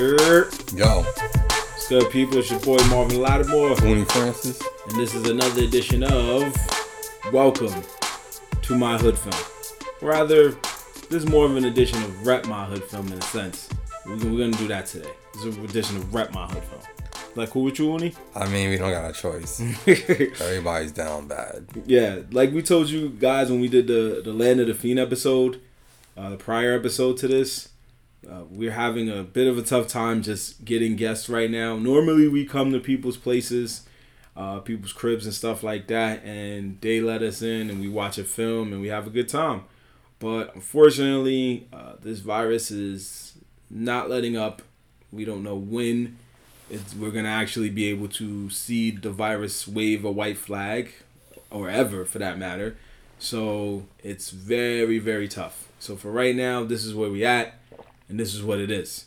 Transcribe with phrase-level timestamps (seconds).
[0.00, 0.48] Here.
[0.74, 2.38] Yo, What's good, people?
[2.38, 4.58] It's your boy Marvin Lattimore, Mooney Francis.
[4.88, 6.56] and this is another edition of
[7.30, 7.82] Welcome
[8.62, 9.44] to My Hood Film.
[10.00, 10.52] Rather,
[11.10, 13.68] this is more of an edition of Rep My Hood Film in a sense.
[14.06, 15.10] We're gonna, we're gonna do that today.
[15.34, 16.80] This is an edition of Rep My Hood Film.
[17.34, 18.14] Like, cool with you, Uni?
[18.34, 19.60] I mean, we don't got a choice.
[19.86, 21.66] Everybody's down bad.
[21.84, 24.98] Yeah, like we told you guys when we did the the Land of the Fiend
[24.98, 25.60] episode,
[26.16, 27.68] uh, the prior episode to this,
[28.28, 31.76] uh, we're having a bit of a tough time just getting guests right now.
[31.76, 33.86] Normally, we come to people's places,
[34.36, 38.18] uh, people's cribs and stuff like that, and they let us in and we watch
[38.18, 39.64] a film and we have a good time.
[40.18, 43.34] But unfortunately, uh, this virus is
[43.70, 44.62] not letting up.
[45.10, 46.18] We don't know when
[46.68, 50.92] it's, we're gonna actually be able to see the virus wave a white flag,
[51.50, 52.76] or ever for that matter.
[53.18, 55.68] So it's very very tough.
[55.78, 57.54] So for right now, this is where we at,
[58.10, 59.06] and this is what it is.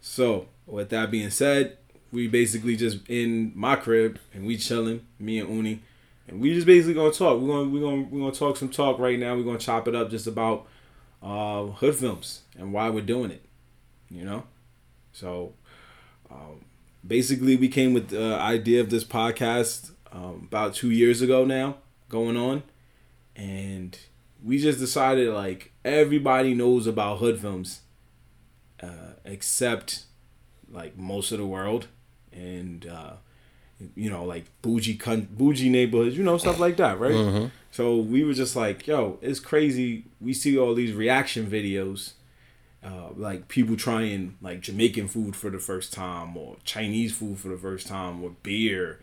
[0.00, 1.78] So with that being said,
[2.12, 5.80] we basically just in my crib and we chilling, me and Uni,
[6.28, 7.40] and we just basically gonna talk.
[7.40, 9.34] We're gonna we're gonna we're gonna talk some talk right now.
[9.34, 10.68] We're gonna chop it up just about
[11.22, 13.42] uh, hood films and why we're doing it.
[14.10, 14.44] You know,
[15.12, 15.54] so
[16.30, 16.64] um,
[17.06, 21.76] basically we came with the idea of this podcast um, about two years ago now
[22.08, 22.62] going on
[23.34, 23.98] and
[24.44, 27.81] we just decided like everybody knows about hood films
[28.82, 30.04] uh, except
[30.70, 31.86] like most of the world
[32.32, 33.12] and uh,
[33.94, 37.12] you know like bougie con- bougie neighborhoods you know stuff like that right
[37.70, 42.12] so we were just like yo it's crazy we see all these reaction videos
[42.84, 47.48] uh, like people trying like Jamaican food for the first time or Chinese food for
[47.48, 48.98] the first time or beer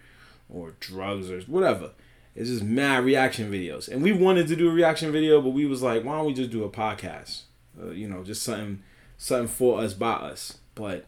[0.50, 1.92] or drugs or whatever.
[2.36, 3.88] It's just mad reaction videos.
[3.88, 6.34] And we wanted to do a reaction video, but we was like, why don't we
[6.34, 7.44] just do a podcast?
[7.82, 8.84] Uh, you know, just something
[9.20, 10.58] something for us by us.
[10.74, 11.06] But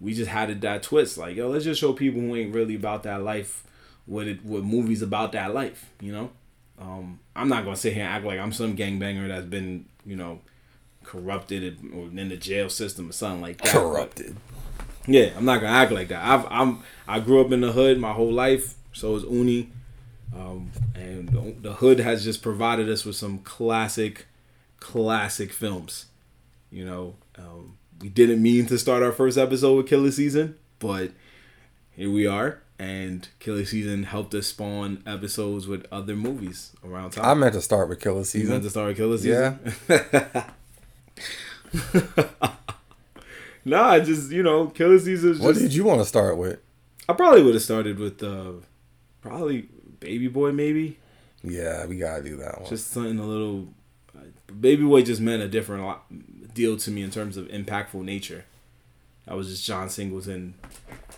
[0.00, 2.76] we just had it that twist like, yo, let's just show people who ain't really
[2.76, 3.64] about that life
[4.06, 6.30] what it what movies about that life, you know?
[6.78, 10.16] Um, I'm not gonna sit here and act like I'm some gangbanger that's been, you
[10.16, 10.40] know,
[11.04, 13.72] corrupted or in the jail system or something like that.
[13.72, 14.36] Corrupted.
[15.06, 16.24] Yeah, I'm not gonna act like that.
[16.24, 18.74] I've, I'm I grew up in the hood my whole life.
[18.92, 19.70] So is Uni,
[20.34, 21.28] um, and
[21.62, 24.26] the hood has just provided us with some classic,
[24.78, 26.06] classic films.
[26.70, 31.12] You know, um, we didn't mean to start our first episode with Killa Season, but
[31.92, 32.60] here we are.
[32.78, 37.24] And Killa Season helped us spawn episodes with other movies around town.
[37.24, 38.50] I meant to start with Killer You Season.
[38.50, 39.58] meant to start with Killa Season?
[39.88, 40.50] Yeah.
[43.64, 45.30] nah, I just you know, Killa Season.
[45.32, 46.58] is What did you want to start with?
[47.08, 48.52] I probably would have started with uh,
[49.20, 49.68] probably
[50.00, 50.98] Baby Boy, maybe
[51.42, 52.68] Yeah, we gotta do that one.
[52.70, 53.68] just something a little.
[54.60, 55.96] Baby Boy just meant a different
[56.54, 58.44] deal to me in terms of impactful nature.
[59.26, 60.54] That was just John Singleton,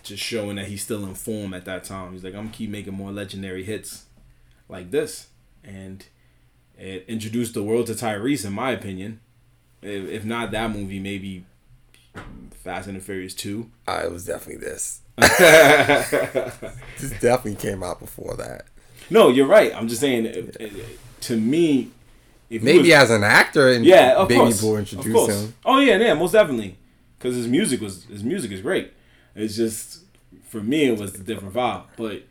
[0.03, 2.13] just showing that he's still in form at that time.
[2.13, 4.05] He's like, I'm gonna keep making more legendary hits,
[4.69, 5.27] like this,
[5.63, 6.05] and
[6.77, 9.19] it introduced the world to Tyrese, in my opinion.
[9.81, 11.45] If, not that movie, maybe
[12.63, 13.69] Fast and the Furious Two.
[13.87, 15.01] Ah, it was definitely this.
[16.99, 18.65] This definitely came out before that.
[19.09, 19.73] No, you're right.
[19.75, 20.27] I'm just saying.
[20.27, 20.67] uh, uh,
[21.21, 21.91] To me,
[22.49, 25.53] if Maybe was- as an actor and yeah, of Baby course, Boy introduced him.
[25.65, 26.77] Oh yeah, yeah, most definitely.
[27.17, 28.93] Because his music was his music is great.
[29.35, 30.03] It's just
[30.43, 31.83] for me it was a different vibe.
[31.97, 32.23] But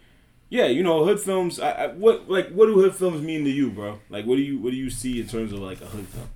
[0.48, 1.58] yeah, you know, hood films.
[1.60, 3.98] I, I, what like what do hood films mean to you, bro?
[4.10, 6.28] Like, what do you what do you see in terms of like a hood film?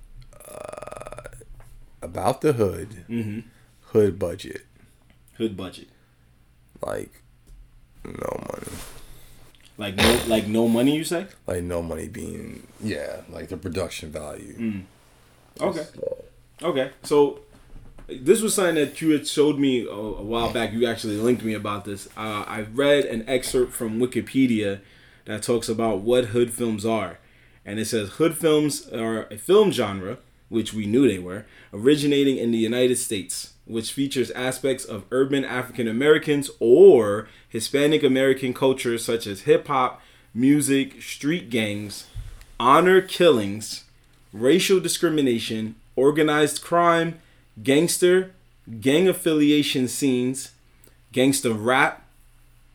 [2.03, 3.39] About the hood, Mm-hmm.
[3.91, 4.65] hood budget,
[5.37, 5.87] Hood budget,
[6.85, 7.21] like
[8.03, 8.77] no money,
[9.81, 10.95] like no like no money.
[10.95, 11.25] You say?
[11.47, 14.83] like no money being yeah, like the production value.
[15.59, 15.85] Okay.
[16.63, 17.39] Okay, so
[18.07, 20.71] this was something that you had showed me a, a while back.
[20.71, 22.07] You actually linked me about this.
[22.15, 24.81] Uh, I read an excerpt from Wikipedia
[25.25, 27.17] that talks about what hood films are,
[27.65, 30.19] and it says hood films are a film genre,
[30.49, 35.45] which we knew they were, originating in the United States, which features aspects of urban
[35.45, 40.01] African Americans or Hispanic American culture such as hip hop,
[40.33, 42.07] music, street gangs,
[42.59, 43.85] honor killings,
[44.33, 47.19] racial discrimination, organized crime,
[47.63, 48.31] gangster,
[48.79, 50.51] gang affiliation scenes,
[51.11, 52.05] gangster rap.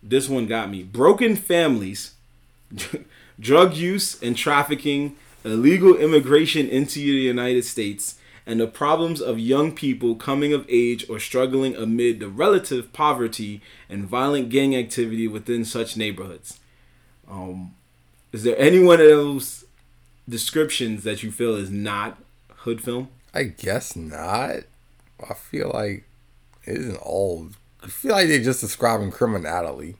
[0.03, 0.83] This one got me.
[0.83, 2.15] Broken families,
[3.41, 8.16] drug use and trafficking, illegal immigration into the United States,
[8.47, 13.61] and the problems of young people coming of age or struggling amid the relative poverty
[13.89, 16.61] and violent gang activity within such neighborhoods.
[17.29, 17.75] Um,
[18.33, 19.65] is there any one of those
[20.29, 22.19] descriptions that you feel is not
[22.59, 23.09] hood film?
[23.35, 24.61] I guess not.
[25.29, 26.05] I feel like
[26.65, 27.49] it isn't all.
[27.83, 29.97] I feel like they're just describing criminality.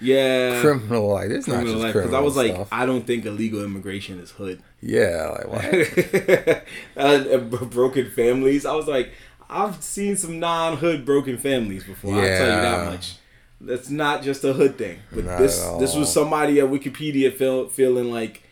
[0.00, 0.60] Yeah.
[0.60, 1.92] Criminal like it's not criminal just life.
[1.92, 2.68] criminal Because I was like, stuff.
[2.72, 4.62] I don't think illegal immigration is hood.
[4.80, 6.64] yeah, like what?
[6.96, 8.64] Uh, and broken families.
[8.66, 9.10] I was like,
[9.48, 12.14] I've seen some non-hood broken families before.
[12.14, 13.16] I'll tell you that much.
[13.60, 15.00] That's not just a hood thing.
[15.12, 18.42] But Not this this was somebody at Wikipedia feel, feeling like,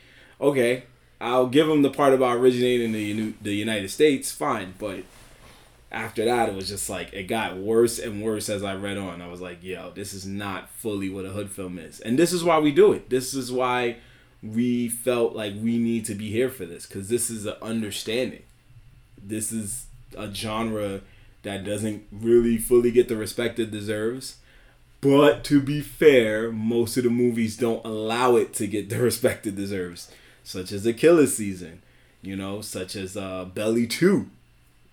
[0.41, 0.85] okay,
[1.21, 4.75] I'll give them the part about originating in the the United States, fine.
[4.79, 5.05] But
[5.91, 9.23] after that, it was just like it got worse and worse as I read on.
[9.23, 12.33] I was like, yo, this is not fully what a hood film is, and this
[12.33, 13.11] is why we do it.
[13.11, 13.97] This is why
[14.43, 18.43] we felt like we need to be here for this because this is an understanding.
[19.21, 19.87] This is
[20.17, 21.01] a genre
[21.43, 24.37] that doesn't really fully get the respect it deserves.
[25.01, 29.47] But to be fair, most of the movies don't allow it to get the respect
[29.47, 30.11] it deserves,
[30.43, 31.83] such as Killa Season,
[32.21, 34.29] you know, such as uh, Belly 2,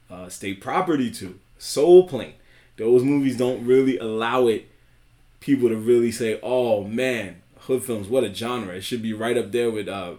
[0.10, 2.34] uh, State Property to, Soul Plane.
[2.78, 4.70] Those movies don't really allow it
[5.40, 9.38] people to really say, "Oh man, hood films, what a genre!" It should be right
[9.38, 10.16] up there with uh,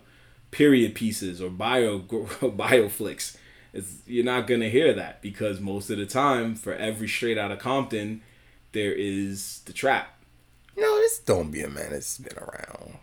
[0.50, 1.98] period pieces or bio
[2.42, 3.36] bio flicks.
[3.72, 7.52] It's, you're not gonna hear that because most of the time, for every straight out
[7.52, 8.22] of Compton,
[8.72, 10.18] there is the trap.
[10.76, 11.92] no, this don't be a man.
[11.92, 12.98] It's been around.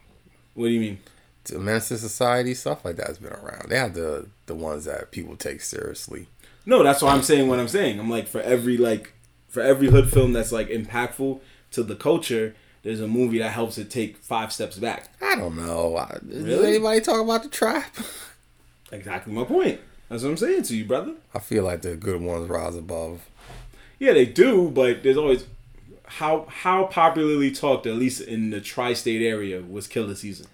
[0.55, 0.99] What do you mean?
[1.45, 3.69] The menace to society stuff like that's been around.
[3.69, 6.27] They have the the ones that people take seriously.
[6.65, 7.99] No, that's why I'm saying what I'm saying.
[7.99, 9.13] I'm like for every like
[9.47, 11.39] for every hood film that's like impactful
[11.71, 15.09] to the culture, there's a movie that helps it take five steps back.
[15.21, 15.97] I don't know.
[15.97, 16.67] I, Really?
[16.69, 17.95] anybody talk about the trap?
[18.91, 19.79] Exactly my point.
[20.09, 21.15] That's what I'm saying to you, brother.
[21.33, 23.27] I feel like the good ones rise above.
[23.99, 25.45] Yeah, they do, but there's always
[26.05, 30.45] how how popularly talked, at least in the tri-state area, was Killa Season.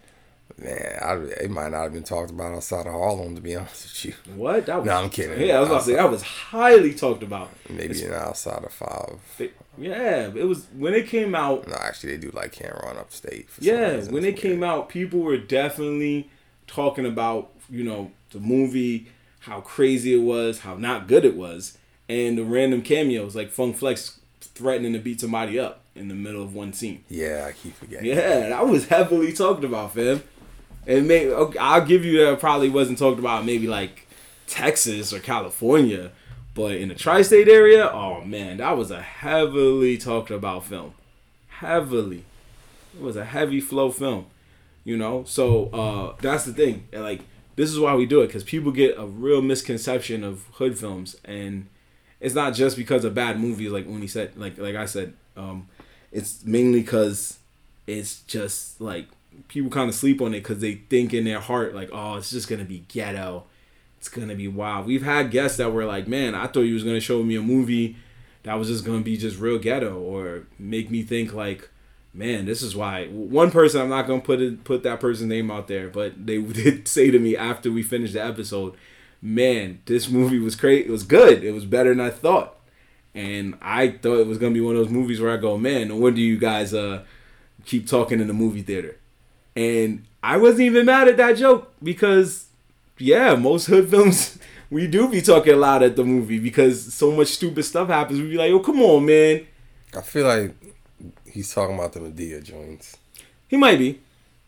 [0.62, 1.14] Man, I,
[1.44, 4.34] it might not have been talked about outside of Harlem, to be honest with you.
[4.36, 4.66] What?
[4.66, 5.40] That was, No, I'm kidding.
[5.48, 7.50] Yeah, I was about to say that was highly talked about.
[7.70, 9.20] Maybe It's- outside of five.
[9.38, 11.68] They- yeah, it was when it came out.
[11.68, 13.50] No, actually, they do like Cam'ron upstate.
[13.50, 16.30] For Yeah, when it came out, people were definitely
[16.68, 19.08] talking about you know the movie,
[19.42, 21.78] how crazy it was, how not good it was,
[22.10, 26.42] and the random cameos like Funk Flex threatening to beat somebody up in the middle
[26.44, 27.04] of one scene.
[27.08, 28.08] Yeah, I keep forgetting.
[28.08, 30.24] Yeah, that was heavily talked about, fam.
[30.88, 34.08] And maybe okay, I'll give you that it probably wasn't talked about maybe like
[34.48, 36.12] Texas or California,
[36.56, 40.94] but in the tri-state area, oh man, that was a heavily talked about film.
[41.48, 42.26] Heavily,
[42.96, 44.26] it was a heavy flow film.
[44.84, 46.88] You know, so uh, that's the thing.
[46.92, 47.22] And, like
[47.60, 51.18] this is why we do it because people get a real misconception of hood films,
[51.26, 51.68] and
[52.22, 53.70] it's not just because of bad movies.
[53.70, 55.68] Like he said, like like I said, um,
[56.10, 57.38] it's mainly because
[57.86, 59.08] it's just like
[59.48, 62.32] people kind of sleep on it because they think in their heart like, oh, it's
[62.32, 63.46] just gonna be ghetto,
[63.98, 64.86] it's gonna be wild.
[64.86, 67.42] We've had guests that were like, man, I thought you was gonna show me a
[67.42, 67.98] movie
[68.44, 71.70] that was just gonna be just real ghetto or make me think like,
[72.14, 73.08] man, this is why.
[73.08, 76.42] One person, I'm not gonna put it put that person's name out there, but they
[76.42, 78.76] did say to me after we finished the episode,
[79.22, 80.88] man, this movie was great.
[80.88, 81.44] It was good.
[81.44, 82.56] It was better than I thought.
[83.16, 85.90] And I thought it was gonna be one of those movies where I go, man,
[85.90, 87.04] no do you guys uh
[87.66, 88.98] keep talking in the movie theater.
[89.60, 92.48] And I wasn't even mad at that joke because
[92.98, 94.38] yeah, most hood films
[94.70, 98.22] we do be talking loud at the movie because so much stupid stuff happens.
[98.22, 99.46] We be like, oh come on, man.
[99.96, 100.56] I feel like
[101.26, 102.98] he's talking about the Madea joints.
[103.48, 104.00] He might be.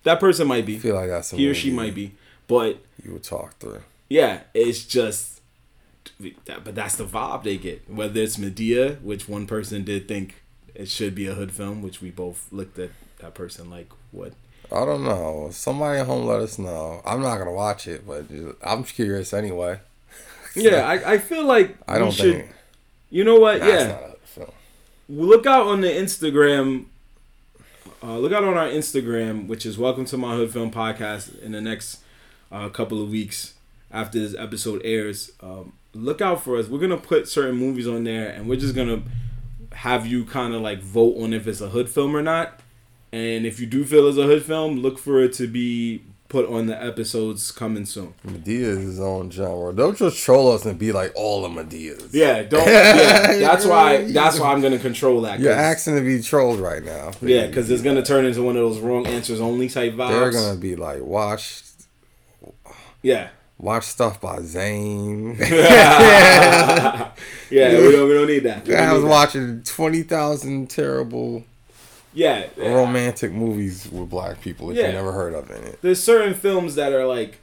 [0.04, 0.78] That person might be.
[0.78, 2.14] I feel like that's He or she might be.
[2.48, 3.82] But You would talk through.
[4.10, 5.42] yeah, it's just
[6.20, 7.90] but that's the vibe they get.
[7.90, 12.02] Whether it's Madea, which one person did think it should be a hood film, which
[12.02, 14.34] we both looked at that person like, what?
[14.74, 15.50] I don't know.
[15.52, 17.02] Somebody at home let us know.
[17.06, 18.26] I'm not gonna watch it, but
[18.64, 19.80] I'm curious anyway.
[20.54, 22.36] Yeah, I, I feel like I don't we should.
[22.36, 22.50] think.
[23.10, 23.62] You know what?
[23.62, 24.00] Nah, yeah,
[25.08, 26.88] look out on the Instagram.
[28.04, 31.40] Uh, look out on our Instagram, which is Welcome to My Hood Film Podcast.
[31.42, 32.00] In the next
[32.52, 33.54] uh, couple of weeks
[33.94, 36.68] after this episode airs, um, look out for us.
[36.68, 39.04] We're gonna put certain movies on there, and we're just gonna
[39.72, 42.60] have you kind of like vote on if it's a hood film or not.
[43.14, 46.48] And if you do feel it's a hood film, look for it to be put
[46.48, 48.14] on the episodes coming soon.
[48.26, 49.74] Madea is his own genre.
[49.74, 52.14] Don't just troll us and be like all of Madeas.
[52.14, 52.66] Yeah, don't.
[52.68, 54.10] Yeah, that's why.
[54.10, 55.42] That's why I'm gonna control that.
[55.42, 57.12] You're asking to be trolled right now.
[57.22, 60.10] Yeah, because it's gonna turn into one of those wrong answers only type vibes.
[60.10, 61.64] they're gonna be like, watch,
[63.02, 63.28] Yeah.
[63.58, 65.38] watch stuff by Zayn.
[65.40, 67.12] yeah,
[67.50, 68.66] we don't, we don't need that.
[68.66, 71.44] We I was watching twenty thousand terrible
[72.14, 74.88] Yeah, romantic movies with black people that Yeah.
[74.88, 75.80] you never heard of in it.
[75.82, 77.40] there's certain films that are like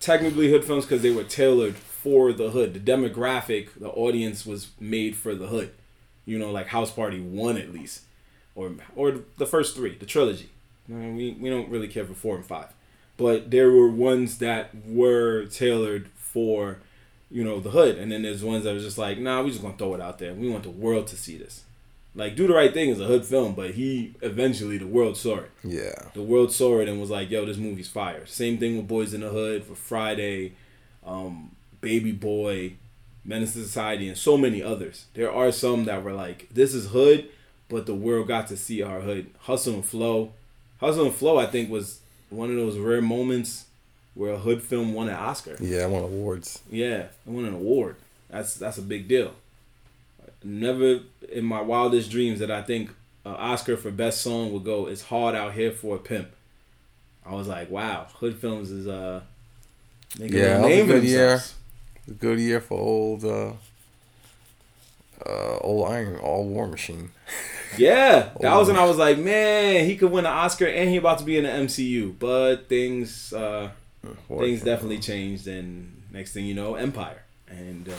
[0.00, 2.74] technically hood films because they were tailored for the hood.
[2.74, 5.70] The demographic, the audience was made for the hood.
[6.24, 8.02] You know, like House Party one at least,
[8.54, 10.48] or or the first three, the trilogy.
[10.88, 12.68] We we don't really care for four and five,
[13.16, 16.78] but there were ones that were tailored for,
[17.30, 19.62] you know, the hood, and then there's ones that was just like, nah, we just
[19.62, 20.32] gonna throw it out there.
[20.32, 21.62] We want the world to see this.
[22.14, 25.38] Like, do the right thing is a hood film, but he eventually the world saw
[25.38, 25.50] it.
[25.64, 26.10] Yeah.
[26.12, 28.26] The world saw it and was like, yo, this movie's fire.
[28.26, 30.52] Same thing with Boyz n the Hood for Friday,
[31.06, 32.74] um, Baby Boy,
[33.24, 35.06] Menace to Society, and so many others.
[35.14, 37.28] There are some that were like, this is hood,
[37.70, 39.30] but the world got to see our hood.
[39.40, 40.32] Hustle and Flow.
[40.80, 43.66] Hustle and Flow, I think, was one of those rare moments
[44.14, 45.56] where a hood film won an Oscar.
[45.60, 46.60] Yeah, I won awards.
[46.70, 47.96] Yeah, it won an award.
[48.28, 49.34] That's that's a big deal.
[50.44, 52.90] Never in my wildest dreams that I think
[53.24, 54.86] an Oscar for best song would go.
[54.86, 56.28] It's hard out here for a pimp.
[57.24, 59.22] I was like, wow, Hood Films is uh
[60.18, 61.40] making Yeah, a that a name good year.
[62.18, 63.52] Good year for old uh
[65.24, 67.10] uh old Iron All War Machine.
[67.74, 70.98] Yeah, that was when I was like, man, he could win an Oscar and he
[70.98, 72.12] about to be in the MCU.
[72.18, 73.70] But things uh
[74.38, 77.22] things definitely changed, and next thing you know, Empire.
[77.48, 77.92] And uh,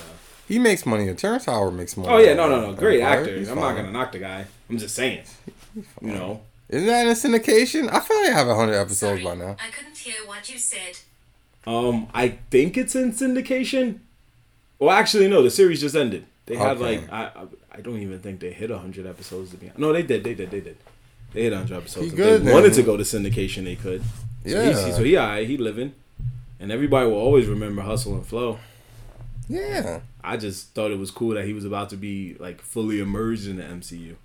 [0.47, 1.13] He makes money.
[1.15, 2.09] Terrence Howard makes money.
[2.11, 3.19] oh yeah, no, no, no, great Empire.
[3.21, 3.37] actor.
[3.37, 4.45] He's I'm not gonna knock the guy.
[4.69, 5.23] I'm just saying,
[5.75, 6.41] you know.
[6.69, 7.89] Isn't that in a syndication?
[7.91, 9.55] I feel like I have hundred episodes Sorry, by now.
[9.59, 10.97] I couldn't hear what you said.
[11.67, 13.99] Um, I think it's in syndication.
[14.79, 15.41] Well, actually, no.
[15.43, 16.25] The series just ended.
[16.45, 16.99] They had Okay.
[16.99, 17.45] like I, I
[17.77, 19.71] I don't even think they hit hundred episodes to be.
[19.77, 20.23] No, they did.
[20.23, 20.51] They did.
[20.51, 20.77] They did.
[21.33, 22.07] They hit hundred episodes.
[22.07, 22.53] He If good they then.
[22.53, 24.01] wanted to go to syndication, they could.
[24.01, 24.65] So Yeah.
[24.85, 25.47] He's, so he alright.
[25.47, 25.93] He living,
[26.59, 28.59] and everybody will always remember Hustle and Flow.
[29.47, 30.01] Yeah.
[30.23, 33.47] I just thought it was cool that he was about to be like fully immersed
[33.47, 34.15] in the MCU.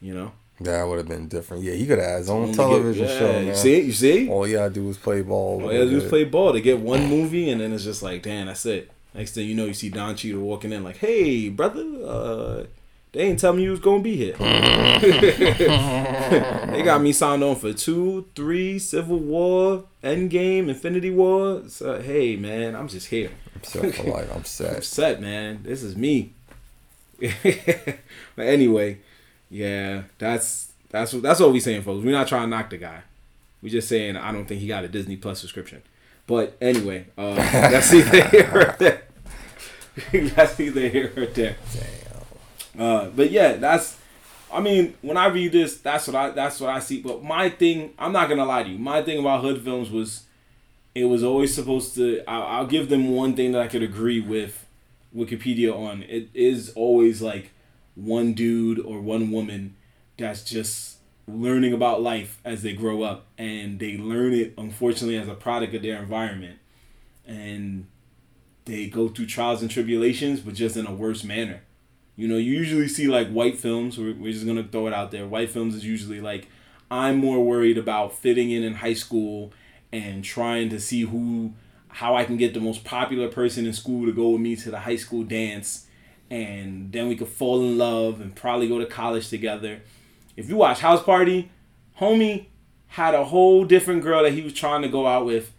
[0.00, 1.62] You know, That would have been different.
[1.64, 3.40] Yeah, he could have had his own television get- show, yeah.
[3.40, 3.80] You see?
[3.80, 4.28] You see?
[4.28, 5.62] All you gotta do is play ball.
[5.62, 8.02] All you gotta do is play ball to get one movie, and then it's just
[8.02, 8.90] like, damn, that's it.
[9.14, 12.64] Next thing you know, you see Don Cheadle walking in, like, hey, brother, uh,
[13.16, 14.34] they ain't tell me you was gonna be here.
[16.68, 21.62] they got me signed on for two, three, Civil War, Endgame, Infinity War.
[21.66, 23.30] So, hey, man, I'm just here.
[23.54, 24.30] I'm set life.
[24.34, 24.76] I'm set.
[24.76, 25.22] I'm set.
[25.22, 25.60] man.
[25.62, 26.34] This is me.
[27.18, 27.96] but
[28.36, 28.98] anyway,
[29.48, 32.04] yeah, that's that's what that's what we saying, folks.
[32.04, 33.00] We're not trying to knock the guy.
[33.62, 35.80] We're just saying I don't think he got a Disney Plus subscription.
[36.26, 39.04] But anyway, uh, that's either here or there.
[40.34, 41.56] that's either here or there.
[42.78, 43.98] Uh, but yeah, that's.
[44.52, 47.00] I mean, when I read this, that's what I that's what I see.
[47.00, 48.78] But my thing, I'm not gonna lie to you.
[48.78, 50.24] My thing about hood films was,
[50.94, 52.22] it was always supposed to.
[52.28, 54.66] I, I'll give them one thing that I could agree with
[55.14, 56.02] Wikipedia on.
[56.04, 57.50] It is always like
[57.96, 59.74] one dude or one woman
[60.18, 65.28] that's just learning about life as they grow up, and they learn it unfortunately as
[65.28, 66.58] a product of their environment,
[67.26, 67.86] and
[68.64, 71.62] they go through trials and tribulations, but just in a worse manner.
[72.16, 73.98] You know, you usually see like white films.
[73.98, 75.26] We're, we're just gonna throw it out there.
[75.26, 76.48] White films is usually like
[76.90, 79.52] I'm more worried about fitting in in high school
[79.92, 81.52] and trying to see who,
[81.88, 84.70] how I can get the most popular person in school to go with me to
[84.70, 85.86] the high school dance,
[86.30, 89.80] and then we could fall in love and probably go to college together.
[90.36, 91.50] If you watch House Party,
[92.00, 92.46] homie
[92.88, 95.52] had a whole different girl that he was trying to go out with,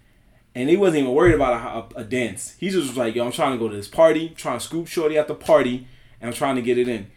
[0.55, 1.53] and he wasn't even worried about
[1.95, 2.55] a, a, a dance.
[2.57, 4.87] He just was like, "Yo, I'm trying to go to this party, trying to scoop
[4.87, 5.87] shorty at the party,
[6.21, 7.07] and I'm trying to get it in."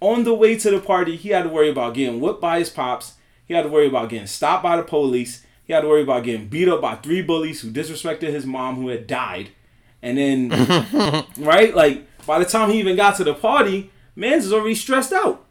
[0.00, 2.70] On the way to the party, he had to worry about getting whipped by his
[2.70, 3.14] pops.
[3.44, 5.44] He had to worry about getting stopped by the police.
[5.64, 8.76] He had to worry about getting beat up by three bullies who disrespected his mom,
[8.76, 9.50] who had died.
[10.02, 10.48] And then,
[11.36, 15.12] right, like by the time he even got to the party, man's is already stressed
[15.12, 15.44] out.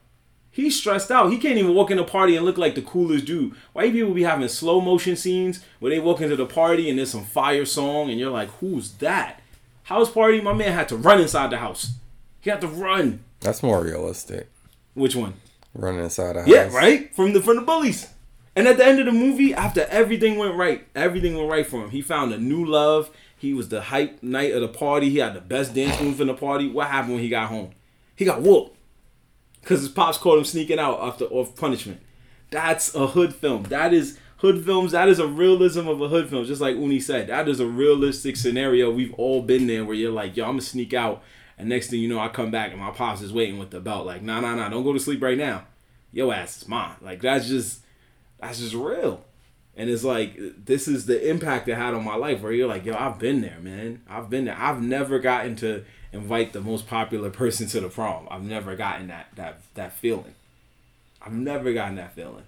[0.51, 1.31] He's stressed out.
[1.31, 3.53] He can't even walk in the party and look like the coolest dude.
[3.73, 7.11] White people be having slow motion scenes where they walk into the party and there's
[7.11, 9.41] some fire song and you're like, who's that?
[9.83, 11.93] House party, my man had to run inside the house.
[12.41, 13.23] He had to run.
[13.39, 14.49] That's more realistic.
[14.93, 15.33] Which one?
[15.73, 16.49] Running inside a house.
[16.49, 17.13] Yeah, right?
[17.13, 18.07] From the from the bullies.
[18.55, 21.83] And at the end of the movie, after everything went right, everything went right for
[21.83, 21.91] him.
[21.91, 23.09] He found a new love.
[23.37, 25.09] He was the hype night of the party.
[25.09, 26.69] He had the best dance move in the party.
[26.69, 27.71] What happened when he got home?
[28.15, 28.75] He got whooped.
[29.63, 32.01] Cause his pops caught him sneaking out after off punishment.
[32.49, 33.63] That's a hood film.
[33.63, 34.91] That is hood films.
[34.93, 36.45] That is a realism of a hood film.
[36.45, 38.91] Just like Uni said, that is a realistic scenario.
[38.91, 41.23] We've all been there where you're like, yo, I'm gonna sneak out,
[41.59, 43.81] and next thing you know, I come back and my pops is waiting with the
[43.81, 44.05] belt.
[44.05, 45.65] Like, nah, nah, nah, don't go to sleep right now.
[46.13, 46.95] Your ass is mine.
[47.01, 47.81] Like that's just
[48.39, 49.23] that's just real.
[49.75, 52.85] And it's like this is the impact it had on my life where you're like,
[52.85, 54.01] yo, I've been there, man.
[54.09, 54.57] I've been there.
[54.57, 58.27] I've never gotten to invite the most popular person to the prom.
[58.31, 60.35] I've never gotten that that that feeling.
[61.21, 62.45] I've never gotten that feeling.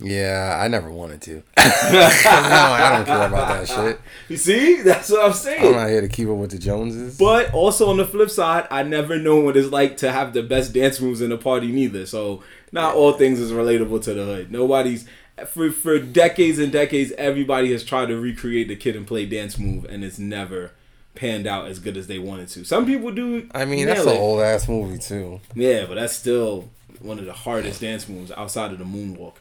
[0.00, 1.34] Yeah, I never wanted to.
[1.34, 4.00] no, I don't care about that shit.
[4.28, 5.64] You see, that's what I'm saying.
[5.64, 7.16] I'm not here to keep up with the Joneses.
[7.16, 10.42] But also on the flip side, I never know what it's like to have the
[10.42, 12.06] best dance moves in a party neither.
[12.06, 14.52] So not all things is relatable to the hood.
[14.52, 15.06] Nobody's
[15.46, 19.58] for for decades and decades, everybody has tried to recreate the kid and play dance
[19.58, 20.72] move, and it's never
[21.14, 22.64] panned out as good as they wanted to.
[22.64, 23.48] Some people do.
[23.54, 25.40] I mean, that's an nail old ass movie too.
[25.54, 26.68] Yeah, but that's still
[27.00, 29.34] one of the hardest dance moves outside of the moonwalk.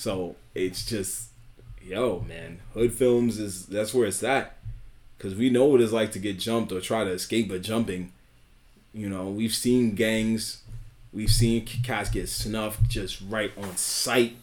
[0.00, 1.28] So it's just,
[1.82, 4.56] yo, man, hood films is that's where it's at,
[5.18, 8.10] because we know what it's like to get jumped or try to escape a jumping.
[8.94, 10.62] You know, we've seen gangs,
[11.12, 14.36] we've seen cats get snuffed just right on sight.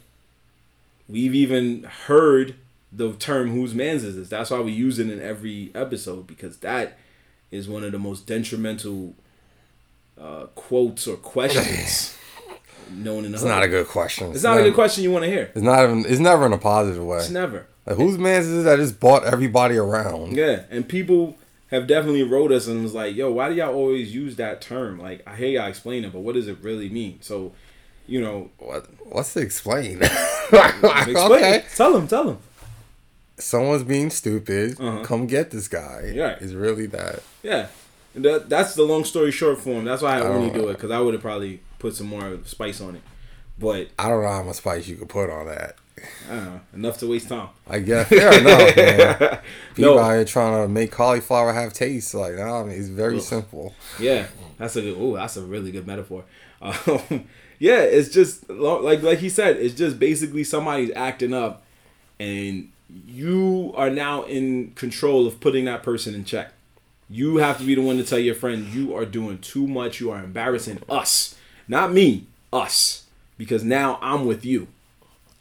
[1.09, 2.53] We've even heard
[2.91, 6.57] the term "whose man's is this?" That's why we use it in every episode because
[6.57, 6.99] that
[7.49, 9.15] is one of the most detrimental
[10.21, 12.15] uh, quotes or questions
[12.91, 13.49] known in the It's hood.
[13.49, 14.31] not a good question.
[14.31, 15.51] It's not a good question you want to hear.
[15.53, 16.05] It's not even.
[16.05, 17.17] It's never in a positive way.
[17.19, 17.65] It's never.
[17.85, 20.35] Like, whose man is it that just bought everybody around?
[20.35, 21.37] Yeah, and people
[21.71, 24.99] have definitely wrote us and was like, "Yo, why do y'all always use that term?
[24.99, 27.53] Like, I hear y'all explain it, but what does it really mean?" So,
[28.07, 28.87] you know, What?
[29.09, 30.01] What's to explain?
[30.51, 31.15] explain.
[31.17, 31.63] okay.
[31.75, 32.07] Tell them.
[32.07, 32.37] Tell them.
[33.39, 34.79] Someone's being stupid.
[34.79, 35.03] Uh-huh.
[35.03, 36.11] Come get this guy.
[36.13, 36.37] Yeah.
[36.39, 37.21] Is really that.
[37.43, 37.67] Yeah,
[38.15, 39.85] that, that's the long story short form.
[39.85, 42.39] That's why I I only do it because I would have probably put some more
[42.45, 43.01] spice on it,
[43.59, 45.75] but I don't know how much spice you could put on that.
[46.29, 47.49] I know enough to waste time.
[47.67, 49.39] I guess fair enough, man.
[49.75, 49.99] People No.
[49.99, 52.13] out here trying to make cauliflower have taste.
[52.13, 53.21] Like, no, I mean, it's very Ugh.
[53.21, 53.73] simple.
[53.99, 54.27] Yeah,
[54.59, 54.95] that's a good.
[54.99, 56.23] Oh, that's a really good metaphor.
[56.59, 57.25] Um,
[57.59, 61.63] yeah, it's just like like he said, it's just basically somebody's acting up,
[62.19, 62.71] and
[63.07, 66.51] you are now in control of putting that person in check.
[67.09, 69.99] You have to be the one to tell your friend you are doing too much.
[69.99, 71.35] You are embarrassing us,
[71.67, 73.05] not me, us,
[73.37, 74.67] because now I'm with you.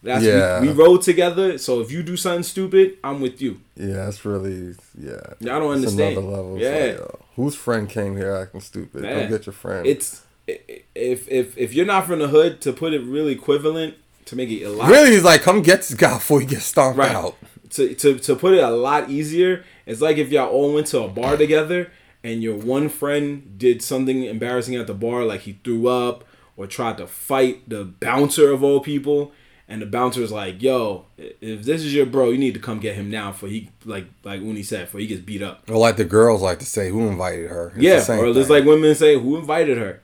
[0.03, 0.61] That's Yeah.
[0.61, 1.59] we, we rode together.
[1.59, 3.61] So if you do something stupid, I'm with you.
[3.77, 5.15] Yeah, that's really yeah.
[5.41, 6.17] I don't It's understand.
[6.17, 6.59] another level.
[6.59, 6.71] Yeah.
[6.71, 9.03] like, yo, whose friend came here acting stupid?
[9.03, 9.29] Man.
[9.29, 9.87] Go get your friend.
[9.87, 13.95] It's if if if you're not from the hood, to put it really equivalent
[14.27, 16.65] to make it a lot really, he's like, come get this guy before he gets
[16.65, 17.11] stomped right.
[17.13, 17.37] out.
[17.71, 21.03] To, to to put it a lot easier, it's like if y'all all went to
[21.03, 21.91] a bar together
[22.27, 26.25] and your one friend did something embarrassing at the bar, like he threw up
[26.57, 29.33] or tried to fight the bouncer of all people,
[29.69, 32.95] and the bouncer's like, "Yo, if this is your bro, you need to come get
[32.97, 35.69] him now." For he like like when he said, for he gets beat up.
[35.71, 37.69] Or like the girls like to say, who invited her?
[37.69, 38.57] It's the Yeah, same or just thing.
[38.59, 40.01] like women say, who invited her,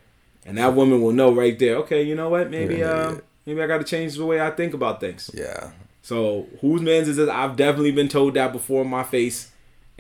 [0.47, 1.77] and that woman will know right there.
[1.83, 2.51] Okay, you know what?
[2.51, 3.15] Maybe uh,
[3.47, 5.31] maybe I got to change the way I think about things.
[5.35, 5.71] yeah.
[6.05, 7.29] So whose man's is this?
[7.31, 9.52] I've definitely been told that before in my face,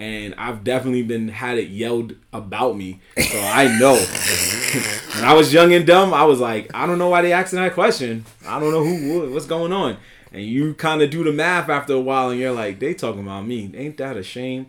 [0.02, 3.00] and I've definitely been had it yelled about me.
[3.16, 3.94] So I know.
[5.14, 7.60] when I was young and dumb, I was like, I don't know why they asking
[7.60, 8.24] that question.
[8.44, 9.98] I don't know who what's going on.
[10.32, 13.22] And you kind of do the math after a while, and you're like, they talking
[13.22, 13.70] about me.
[13.76, 14.66] Ain't that a shame?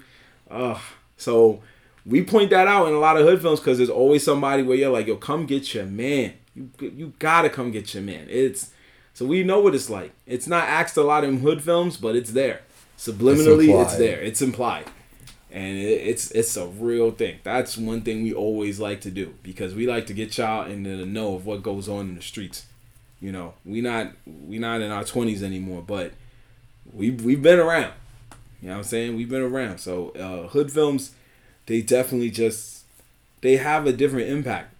[0.52, 0.80] Ugh.
[1.18, 1.64] So
[2.06, 4.78] we point that out in a lot of hood films because there's always somebody where
[4.78, 6.34] you're like, yo, come get your man.
[6.54, 8.28] You you gotta come get your man.
[8.30, 8.70] It's
[9.16, 10.12] so we know what it's like.
[10.28, 12.62] It's not asked a lot in hood films, but it's there.
[13.00, 14.00] Subliminally, it's, implied.
[14.00, 14.22] there.
[14.22, 14.86] It's implied,
[15.54, 17.38] and it's it's a real thing.
[17.44, 20.98] That's one thing we always like to do because we like to get y'all into
[20.98, 22.66] the know of what goes on in the streets.
[23.22, 26.12] You know, we not we not in our twenties anymore, but
[26.92, 27.94] we we've been around.
[28.62, 29.16] You know what I'm saying?
[29.16, 29.78] We've been around.
[29.80, 31.12] So uh, hood films,
[31.68, 32.84] they definitely just
[33.42, 34.74] they have a different impact.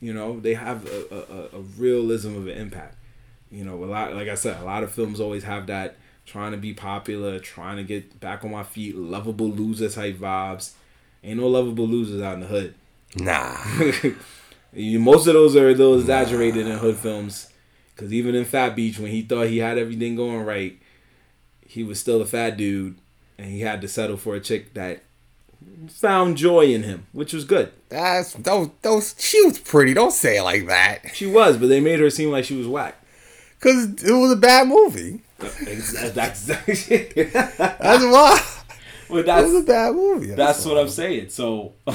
[0.00, 2.96] You know, they have a, a, a- a realism of an impact.
[3.50, 5.96] You know, a lot like I said, a lot of films always have that
[6.28, 10.72] trying to be popular, trying to get back on my feet, lovable loser type vibes.
[11.24, 12.74] Ain't no lovable losers out in the hood.
[13.16, 13.56] Nah.
[14.72, 17.48] You- Most of those are a little exaggerated in hood films.
[17.94, 20.78] Because even in Phat Beach, when he thought he had everything going right,
[21.66, 22.96] he was still a fat dude.
[23.38, 25.02] And he had to settle for a chick that
[25.88, 27.72] found joy in him, which was good.
[27.88, 29.94] That's those those she was pretty.
[29.94, 31.14] Don't say it like that.
[31.14, 32.94] She was, but they made her seem like she was whack.
[33.60, 35.20] Cause it was a bad movie.
[36.14, 36.46] That's, that's,
[36.86, 38.42] That's why.
[39.08, 40.26] It was a that's, bad movie.
[40.34, 41.30] that's what I'm saying.
[41.30, 41.72] So,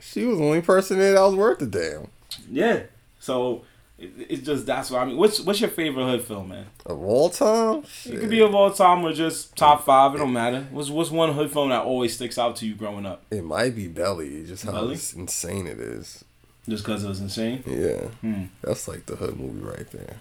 [0.00, 2.08] She was the only person that I was worth a damn.
[2.50, 2.82] yeah.
[3.20, 3.62] So,
[3.98, 5.16] it, it's just that's what I mean.
[5.16, 6.66] What's what's your favorite hood film, man?
[6.86, 7.84] Of all time?
[8.06, 10.14] It could be of all time or just top five.
[10.14, 10.66] It don't matter.
[10.70, 13.22] What's what's one hood film that always sticks out to you growing up?
[13.30, 14.94] It might be Belly, just how Belly?
[14.94, 16.24] insane it is.
[16.68, 17.62] Just because it was insane.
[17.66, 18.08] Yeah.
[18.20, 18.44] Hmm.
[18.62, 20.16] That's like the hood movie right there.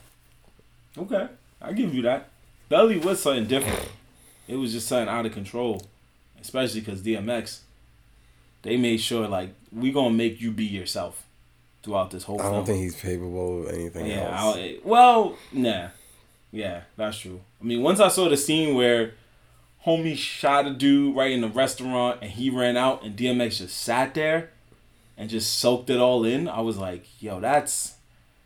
[0.97, 1.27] Okay,
[1.61, 2.29] I give you that.
[2.69, 3.89] Belly was something different.
[4.47, 5.81] It was just something out of control,
[6.41, 7.59] especially because DMX.
[8.63, 11.25] They made sure like we gonna make you be yourself
[11.83, 14.37] throughout this whole I don't think he's capable of anything yeah.
[14.37, 14.57] else.
[14.57, 15.89] I, well, nah.
[16.51, 17.41] Yeah, that's true.
[17.61, 19.13] I mean, once I saw the scene where
[19.85, 23.77] homie shot a dude right in the restaurant and he ran out and DMX just
[23.77, 24.49] sat there
[25.17, 27.95] and just soaked it all in, I was like, yo, that's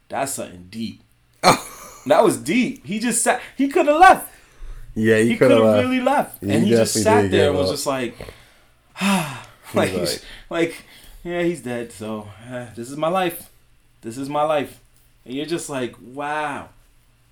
[0.10, 1.02] that's something deep.
[2.06, 2.86] that was deep.
[2.86, 3.42] He just sat.
[3.58, 4.28] He could have left.
[4.96, 7.74] Yeah, He he could have really left, and he just sat there and was up.
[7.76, 8.16] just like,
[9.00, 10.76] ah, like, like- like,
[11.24, 11.92] yeah, he's dead.
[11.92, 13.50] So eh, this is my life.
[14.02, 14.80] This is my life,
[15.26, 16.70] and you're just like, wow.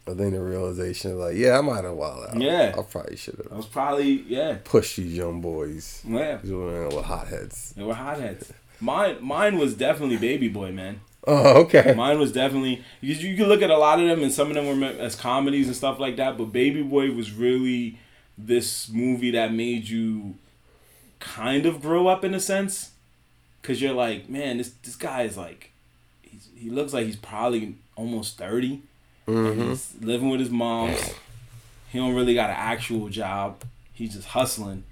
[0.08, 2.42] I think the realization, like, yeah, I might have wild out.
[2.42, 2.74] Yeah.
[2.76, 3.46] I probably should have.
[3.50, 6.02] have was probably yeah, pushed these young boys.
[6.08, 6.38] yeah.
[6.38, 7.74] These were hotheads.
[7.76, 8.52] They were hotheads.
[8.80, 11.02] Mine, mine was definitely Baby Boy, man.
[11.28, 11.94] Oh, okay.
[11.96, 14.56] Mine was definitely because you can look at a lot of them, and some of
[14.56, 16.38] them were meant as comedies and stuff like that.
[16.38, 18.00] But Baby Boy was really
[18.38, 20.36] this movie that made you
[21.20, 22.92] kind of grow up in a sense,
[23.62, 25.72] because you're like, man, this this guy is like,
[26.22, 28.82] he's, he looks like he's probably almost thirty.
[29.28, 30.96] and He's living with his mom.
[31.92, 33.64] He don't really got an actual job.
[33.94, 34.84] He's just hustling.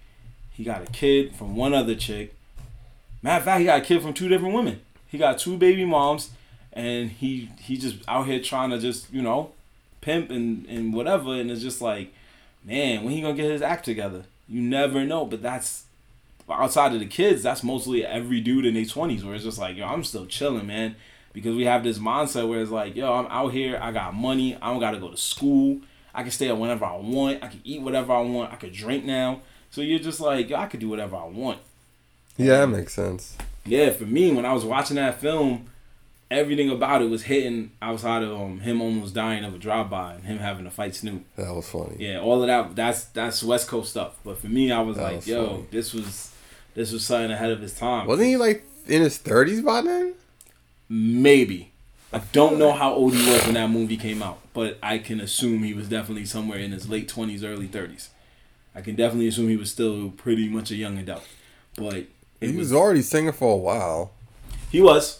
[0.52, 2.34] He got a kid from one other chick.
[3.22, 4.82] Matter of fact, he got a kid from two different women.
[5.08, 6.32] He got two baby moms,
[6.74, 9.52] and he he just out here trying to just you know
[10.02, 11.34] pimp and and whatever.
[11.34, 12.14] And it's just like,
[12.64, 14.24] man, when he gonna get his act together?
[14.48, 15.26] You never know.
[15.26, 15.84] But that's
[16.50, 17.44] outside of the kids.
[17.44, 20.68] That's mostly every dude in their twenties, where it's just like, yo, I'm still chilling,
[20.68, 20.96] man.
[21.34, 24.56] Because we have this mindset where it's like, yo, I'm out here, I got money,
[24.60, 25.82] I don't gotta go to school,
[26.16, 28.72] I can stay up whenever I want, I can eat whatever I want, I can
[28.72, 29.42] drink now.
[29.70, 31.60] So you're just like, yo, I could do whatever I want.
[32.38, 33.38] Yeah, that makes sense.
[33.68, 35.66] Yeah, for me, when I was watching that film,
[36.30, 40.24] everything about it was hitting outside of um, him almost dying of a drive-by and
[40.26, 41.24] him having to fight Snoop.
[41.36, 41.96] That was funny.
[42.00, 42.76] Yeah, all of that.
[42.76, 44.18] That's that's West Coast stuff.
[44.24, 45.66] But for me, I was That like, was yo, funny.
[45.72, 46.34] this was
[46.76, 48.08] this was something ahead of his time.
[48.08, 50.14] Wasn't he like in his thirties by then?
[50.90, 51.72] Maybe.
[52.14, 55.20] I don't know how old he was when that movie came out, but I can
[55.20, 58.10] assume he was definitely somewhere in his late twenties, early thirties.
[58.74, 61.28] I can definitely assume he was still pretty much a young adult.
[61.76, 62.06] But
[62.40, 64.12] He was was already singing for a while.
[64.72, 65.20] He was.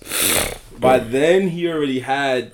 [0.80, 2.52] By then, he already had.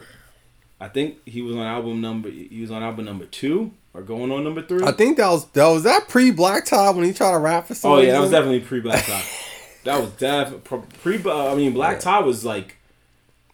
[0.79, 2.29] I think he was on album number.
[2.29, 4.83] He was on album number two or going on number three.
[4.83, 7.67] I think that was that was that pre Black Tie when he tried to rap
[7.67, 9.23] for some oh yeah, that was definitely pre Black Tie.
[9.83, 11.21] that was definitely pre.
[11.23, 12.01] Uh, I mean, Black Yeah.
[12.01, 12.77] Tie was like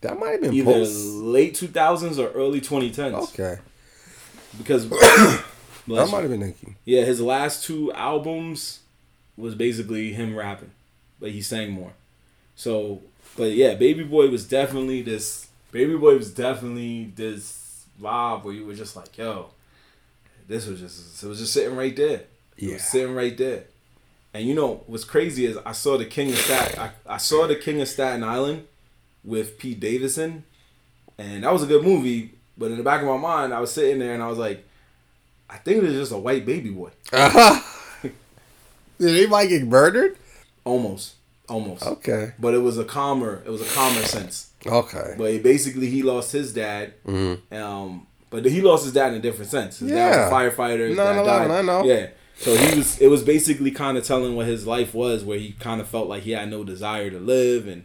[0.02, 1.06] that might have been either post.
[1.16, 3.16] late two thousands or early twenty tens.
[3.16, 3.58] Okay,
[4.58, 5.44] Because that
[5.88, 6.76] might have been Nicki.
[6.86, 8.80] yeah, his last two albums
[9.38, 10.72] was basically him rapping,
[11.20, 11.94] but he sang more.
[12.56, 13.02] So,
[13.38, 15.48] but yeah, Baby Boy was definitely this.
[15.72, 19.50] Baby Boy was definitely this vibe where you were just like, yo,
[20.48, 22.24] this was just it was just sitting right there.
[22.58, 22.74] It Yeah.
[22.74, 23.64] was sitting right there.
[24.34, 27.48] And you know what's crazy is I saw the King of Stat I, I saw
[27.48, 28.68] the King of Staten Island
[29.24, 30.44] with Pete Davidson,
[31.18, 32.32] and that was a good movie.
[32.58, 34.66] But in the back of my mind, I was sitting there and I was like,
[35.50, 36.92] I think it was just a white baby boy.
[39.00, 40.18] Did anybody get murdered?
[40.66, 41.16] Almost,
[41.48, 41.84] almost.
[41.84, 43.42] Okay, But it was a calmer.
[43.46, 44.52] It was a calmer sense.
[44.66, 45.16] okay.
[45.18, 46.94] But he, basically, he lost his dad.
[47.08, 47.40] Mhm.
[47.54, 49.80] Um, but he lost his dad in a different sense.
[49.80, 50.30] His dad was a Yeah.
[50.32, 50.96] firefighter.
[50.96, 51.54] No, no, no.
[51.56, 51.84] I know.
[51.84, 52.08] Yeah.
[52.38, 53.00] So he was.
[53.00, 56.08] It was basically kind of telling what his life was, where he kind of felt
[56.08, 57.84] like he had no desire to live, and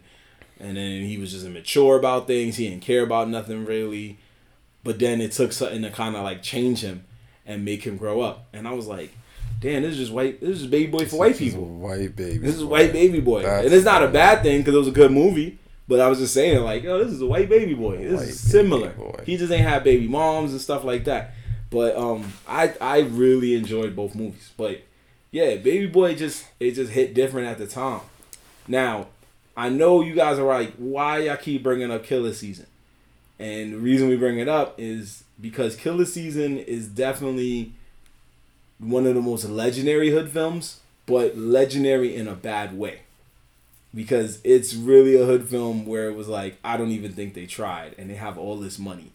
[0.59, 2.55] and then he was just immature about things.
[2.57, 4.17] He didn't care about nothing really.
[4.83, 7.03] But then it took something to kind of like change him
[7.45, 8.47] and make him grow up.
[8.53, 9.11] And I was like,
[9.59, 10.39] damn, this is just white.
[10.41, 11.65] This is baby boy for white This people.
[11.65, 12.37] White baby.
[12.39, 14.87] This is white baby boy, That's and it's not a bad thing because it was
[14.87, 15.59] a good movie.
[15.87, 17.97] But I was just saying, like, yo, this is a white baby boy.
[17.97, 18.89] This White is similar.
[18.89, 19.21] boy.
[19.23, 21.33] He just ain't had baby moms and stuff like that.
[21.69, 24.51] But um, I I really enjoyed both movies.
[24.57, 24.81] But
[25.31, 28.01] yeah, baby boy just it just hit different at the time.
[28.67, 29.07] Now,
[29.55, 32.65] I know you guys are like, why I keep bringing up Killa Season,
[33.37, 37.73] and the reason we bring it up is because Killa Season is definitely
[38.79, 43.01] one of the most legendary hood films, but legendary in a bad way.
[43.93, 47.45] Because it's really a hood film where it was like, I don't even think they
[47.45, 49.11] tried, and they have all this money,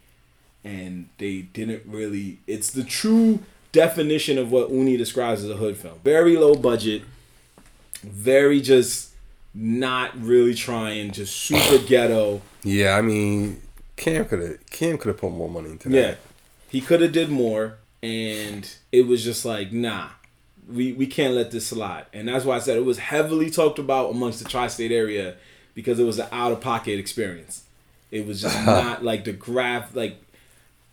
[0.65, 2.39] and they didn't really.
[2.47, 3.41] It's the true
[3.73, 5.99] definition of what Uni describes as a hood film.
[6.03, 7.03] Very low budget,
[8.03, 9.11] very just
[9.55, 12.41] not really trying, just super ghetto.
[12.63, 13.61] Yeah, I mean,
[13.97, 15.97] Cam could have Cam could have put more money into that.
[15.97, 16.15] Yeah,
[16.71, 20.09] he could have did more, and it was just like, nah,
[20.69, 22.07] we we can't let this slide.
[22.13, 25.37] And that's why I said it was heavily talked about amongst the tri-state area
[25.75, 27.65] because it was an out of pocket experience.
[28.11, 30.17] It was just not like the graph, like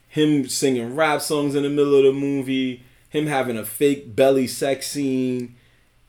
[0.10, 4.48] him singing rap songs in the middle of the movie, him having a fake belly
[4.48, 5.56] sex scene,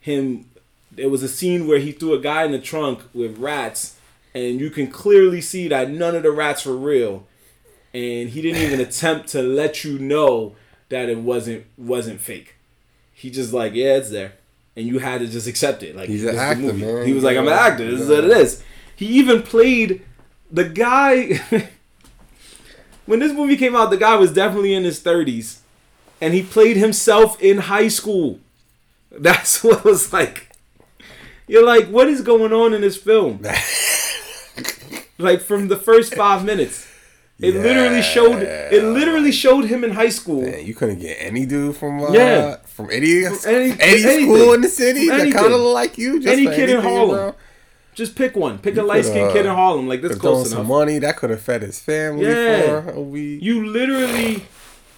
[0.01, 0.47] him.
[0.91, 3.97] There was a scene where he threw a guy in the trunk with rats,
[4.35, 7.25] and you can clearly see that none of the rats were real
[7.95, 10.55] and he didn't even attempt to let you know
[10.89, 12.57] that it wasn't wasn't fake.
[13.13, 14.35] He just like, yeah, it's there,
[14.77, 15.97] and you had to just accept it.
[15.97, 16.85] Like He's an actor, movie.
[16.85, 17.07] man.
[17.07, 17.91] He was like, I'm an actor.
[17.91, 18.63] This is what it is.
[18.95, 20.03] He even played
[20.51, 21.41] the guy.
[23.07, 25.59] when this movie came out, the guy was definitely in his 30s,
[26.21, 28.41] and he played himself in high school.
[29.11, 30.51] That's what it was like.
[31.47, 33.41] You're like, what is going on in this film?
[35.19, 36.87] like from the first five minutes.
[37.41, 38.43] It literally showed.
[38.43, 40.43] It literally showed him in high school.
[40.43, 42.57] Man, you couldn't get any dude from uh, Yeah.
[42.65, 44.25] from any any- any, anything.
[44.25, 45.33] school in the city that anything.
[45.41, 46.19] kind of look like you.
[46.21, 47.11] Just Any kid in Harlem.
[47.11, 47.35] bro.
[47.95, 48.59] Just pick one.
[48.59, 49.87] Pick a light skinned coulda, kid in Harlem.
[49.89, 52.81] Like thrown close some money that could have fed his family Yeah.
[52.83, 53.43] for a week.
[53.43, 54.45] You literally,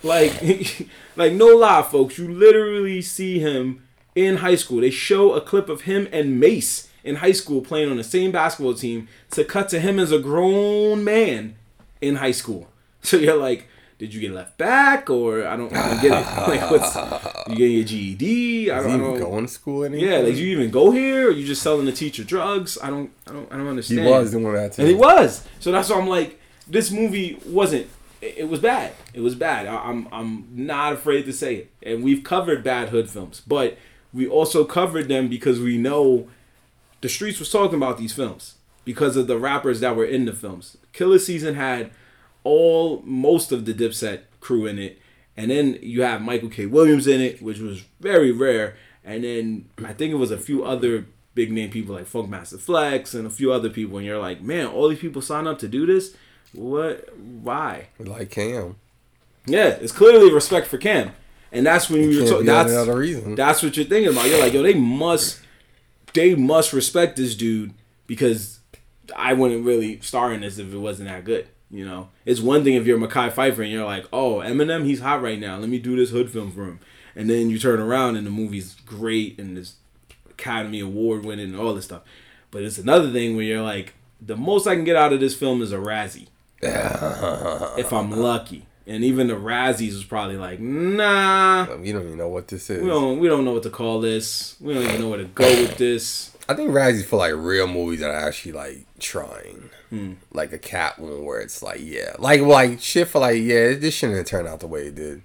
[0.03, 2.18] like, like no lie, folks.
[2.18, 3.83] You literally see him
[4.14, 4.81] in high school.
[4.81, 8.33] They show a clip of him and Mase in high school playing on the same
[8.33, 9.09] basketball team.
[9.33, 11.57] To cut to him as a grown man
[12.00, 12.68] in high school.
[13.02, 16.26] So you're like, did you get left back or I don't, I don't get it.
[16.48, 16.94] Like, what's
[17.48, 18.70] you getting your GED?
[18.70, 20.06] I don't he even going to school anymore?
[20.06, 21.28] Yeah, like you even go here?
[21.28, 22.76] Or you just selling the teacher drugs?
[22.82, 24.00] I don't, I don't, I don't understand.
[24.06, 24.82] he was doing that too.
[24.82, 25.46] And he was.
[25.60, 27.86] So that's why I'm like, this movie wasn't.
[28.20, 28.92] It it was bad.
[29.14, 29.66] It was bad.
[29.66, 31.70] I- I'm I'm not afraid to say it.
[31.82, 33.78] And we've covered bad hood films, but
[34.12, 36.28] we also covered them because we know
[37.00, 40.34] the streets was talking about these films because of the rappers that were in the
[40.34, 40.76] films.
[40.92, 41.90] Killa Season had
[42.44, 45.00] all most of the Dipset crew in it,
[45.37, 46.66] and then you have Michael K.
[46.66, 48.76] Williams in it, which was very rare.
[49.05, 53.14] And then I think it was a few other big name people like Funkmaster Flex
[53.14, 55.68] and a few other people, and you're like, man, all these people sign up to
[55.68, 56.14] do this.
[56.53, 57.16] What?
[57.16, 57.88] Why?
[57.98, 58.76] like Cam.
[59.46, 61.12] Yeah, it's clearly respect for Cam,
[61.50, 62.46] and that's when you were Can't talking.
[62.46, 63.35] That's other reason.
[63.35, 64.26] that's what you're thinking about.
[64.29, 65.40] You're like, yo, they must,
[66.12, 67.72] they must respect this dude
[68.07, 68.61] because
[69.16, 71.48] I wouldn't really star in this if it wasn't that good.
[71.70, 75.00] You know, it's one thing if you're Mekhi Phifer and you're like, oh, Eminem, he's
[75.00, 75.56] hot right now.
[75.56, 76.80] Let me do this hood film for him,
[77.14, 79.74] and then you turn around and the movie's great and this
[80.28, 82.02] Academy Award winning and all this stuff.
[82.50, 85.36] But it's another thing where you're like, the most I can get out of this
[85.36, 86.26] film is a Razzie,
[86.62, 88.66] if I'm lucky.
[88.86, 92.82] And even the Razzies was probably like, nah, We don't even know what this is.
[92.82, 94.56] we don't we don't know what to call this.
[94.60, 96.30] We don't even know where to go with this.
[96.48, 100.14] I think Razzies for like real movies that are actually like trying, Hmm.
[100.32, 103.94] like a cat one where it's like yeah, like like shit for like yeah, this
[103.94, 105.22] shouldn't have turned out the way it did.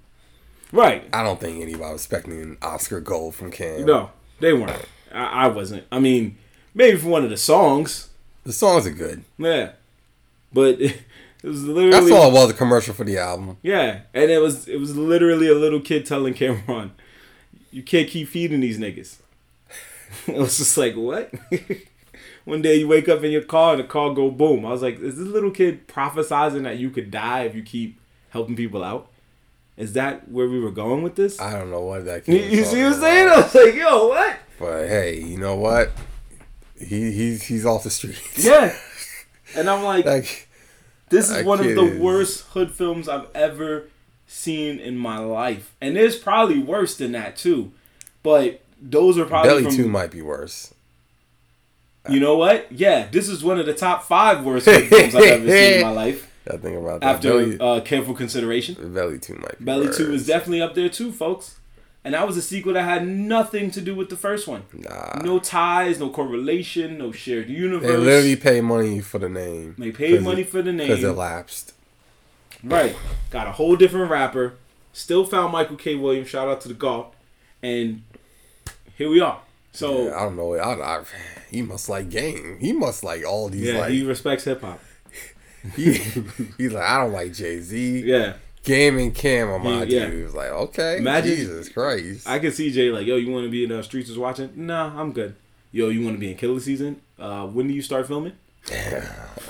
[0.72, 1.08] Right.
[1.12, 3.84] I don't think anybody was expecting an Oscar gold from Cam.
[3.86, 4.84] No, they weren't.
[5.12, 5.84] I, I wasn't.
[5.90, 6.36] I mean,
[6.74, 8.10] maybe for one of the songs.
[8.44, 9.24] The songs are good.
[9.38, 9.72] Yeah.
[10.52, 10.78] But
[11.46, 13.56] it, was literally That's all it was a commercial for the album.
[13.62, 14.00] Yeah.
[14.12, 16.90] And it was it was literally a little kid telling Cam'ron,
[17.70, 19.18] You can't keep feeding these niggas.
[20.26, 21.32] it was just like, what?
[22.44, 24.66] One day you wake up in your car and the car go boom.
[24.66, 28.00] I was like, is this little kid prophesizing that you could die if you keep
[28.30, 29.08] helping people out?
[29.76, 31.40] Is that where we were going with this?
[31.40, 32.26] I don't know what that.
[32.26, 33.28] You, kid you was see what I'm saying?
[33.28, 34.36] I was like, yo, what?
[34.58, 35.92] But hey, you know what?
[36.76, 38.44] He he's he's off the streets.
[38.44, 38.76] Yeah.
[39.54, 40.45] And I'm like, like
[41.08, 43.84] this is that one of the worst hood films I've ever
[44.26, 45.74] seen in my life.
[45.80, 47.72] And there's probably worse than that too.
[48.22, 50.74] But those are probably Belly from, Two might be worse.
[52.08, 52.70] You know what?
[52.70, 55.82] Yeah, this is one of the top five worst hood films I've ever seen in
[55.82, 56.32] my life.
[56.48, 57.16] I think about that.
[57.16, 58.94] After Belly, uh, careful consideration.
[58.94, 59.96] Belly Two might be Belly worse.
[59.96, 61.58] 2 is definitely up there too, folks.
[62.06, 64.62] And that was a sequel that had nothing to do with the first one.
[64.72, 65.18] Nah.
[65.24, 67.84] No ties, no correlation, no shared universe.
[67.84, 69.74] They literally paid money for the name.
[69.76, 70.86] They paid money for the name.
[70.86, 71.72] because it lapsed.
[72.62, 72.94] Right.
[73.30, 74.54] Got a whole different rapper.
[74.92, 75.96] Still found Michael K.
[75.96, 76.28] Williams.
[76.28, 77.08] Shout out to the golf.
[77.60, 78.04] And
[78.96, 79.40] here we are.
[79.72, 80.54] So Yeah, I don't know.
[80.54, 81.04] I, I,
[81.50, 82.58] he must like game.
[82.60, 83.90] He must like all these yeah, like.
[83.90, 84.78] he respects hip hop.
[85.74, 85.94] he,
[86.56, 88.04] he's like I don't like Jay Z.
[88.06, 88.34] Yeah.
[88.66, 90.08] Game and Cam are my He- yeah.
[90.34, 92.28] Like okay, Imagine- Jesus Christ.
[92.28, 94.50] I can see Jay like, yo, you want to be in the streets is watching?
[94.54, 95.34] Nah, I'm good.
[95.72, 97.00] Yo, you want to be in Killa Season?
[97.18, 98.32] Uh, when do you start filming?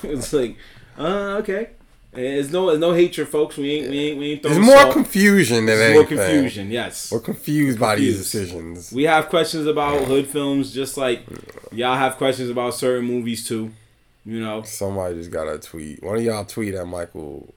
[0.03, 0.55] it's like,
[0.97, 1.69] uh, okay.
[2.13, 3.57] And There's no, there's no hatred, folks.
[3.57, 4.93] We ain't, we ain't, we ain't There's throwing more salt.
[4.93, 6.71] confusion than There's more confusion.
[6.71, 7.11] Yes.
[7.11, 8.91] We're confused by these decisions.
[8.91, 11.21] We have questions about hood films, just like
[11.71, 13.71] y'all have questions about certain movies too.
[14.25, 16.03] You know, Somebody just got a tweet.
[16.03, 17.53] One of y'all tweet at Michael.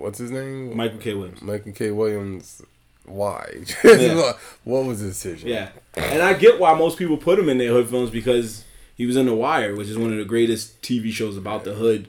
[0.00, 0.74] What's his name?
[0.76, 1.12] Michael K.
[1.14, 1.42] Williams.
[1.42, 1.90] Michael K.
[1.90, 2.62] Williams.
[3.04, 3.64] Why?
[3.84, 4.32] Yeah.
[4.64, 5.48] what was the decision?
[5.48, 8.64] Yeah, and I get why most people put him in their hood films because
[8.96, 11.74] he was in The Wire, which is one of the greatest TV shows about the
[11.74, 12.08] hood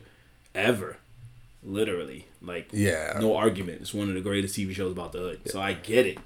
[0.55, 0.97] ever.
[1.63, 3.17] Literally, like Yeah.
[3.19, 3.81] no argument.
[3.81, 5.41] It's one of the greatest TV shows about the hood.
[5.47, 6.17] So I get it,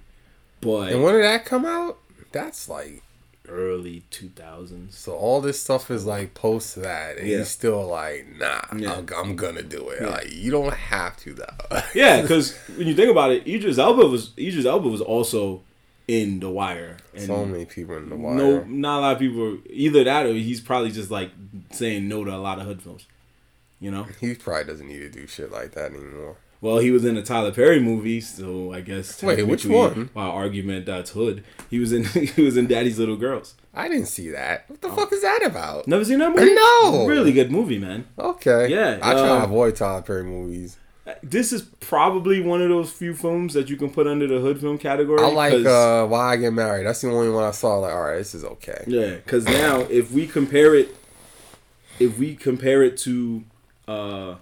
[0.61, 1.97] but And when did that come out?
[2.31, 3.01] That's like
[3.49, 4.93] early 2000s.
[4.93, 7.39] So all this stuff is like post that, and Yeah.
[7.39, 8.93] he's still like, nah, Yeah.
[8.95, 9.99] I'm, I'm gonna do it.
[10.01, 10.07] Yeah.
[10.09, 11.45] Like you don't have to though.
[11.95, 15.61] Yeah, because when you think about it, Idris Elba was Idris Elba was also
[16.07, 18.35] in The Wire, and so many people in the wire.
[18.35, 19.57] no, not a lot of people.
[19.69, 21.31] Either that, or he's probably just like
[21.71, 23.07] saying no to a lot of hood films.
[23.79, 26.37] You know, He probably doesn't need to do shit like that anymore.
[26.65, 29.21] Well, he was in a Tyler Perry movie, so I guess.
[29.21, 30.09] Wait, which one?
[30.15, 31.43] My argument, that's hood.
[31.69, 33.53] He was in he was in Daddy's Little Girls.
[33.73, 34.67] I didn't see that.
[34.67, 34.89] What Oh.
[34.89, 35.87] the fuck is that about?
[35.87, 36.55] Never seen that movie?
[36.55, 37.05] No.
[37.05, 38.05] really good movie, man.
[38.17, 38.67] Okay.
[38.69, 40.77] Yeah, I try uh, to avoid Tyler Perry movies.
[41.21, 44.59] This is probably one of those few films that you can put under the hood
[44.59, 45.21] film category.
[45.21, 46.87] I like uh, Why I Get Married.
[46.87, 47.75] That's the only one I saw.
[47.77, 48.83] Like, all right, this is okay.
[48.87, 50.95] Yeah, because now if we compare it,
[51.99, 53.43] if we compare it to,
[53.87, 54.35] uh,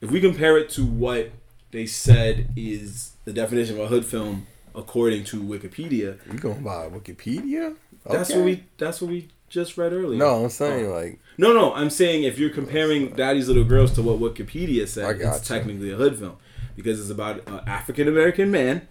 [0.00, 1.30] if we compare it to what
[1.70, 6.88] they said is the definition of a hood film according to Wikipedia, You going by
[6.88, 7.76] Wikipedia?
[8.08, 10.18] that's what we that's what we just read earlier.
[10.18, 11.72] No, I'm saying like no, no.
[11.74, 15.44] I'm saying if you're comparing Daddy's Little Girls to what Wikipedia said, it's gotcha.
[15.44, 16.36] technically a hood film
[16.76, 18.86] because it's about an African American man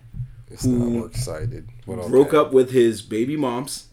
[0.49, 1.67] it's Who not work cited.
[1.85, 3.87] Broke up with his baby moms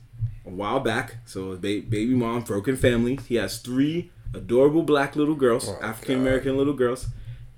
[0.47, 1.17] a while back.
[1.25, 3.19] So ba- baby mom, broken family.
[3.29, 7.07] He has three adorable black little girls, Oh, African American little girls,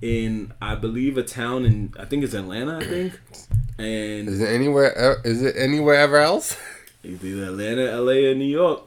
[0.02, 2.78] in I believe a town in I think it's Atlanta.
[2.78, 3.20] I think,
[3.78, 5.20] and Is it anywhere?
[5.24, 6.56] Is it anywhere ever else?
[7.02, 8.82] it's either Atlanta, L.A., or New York.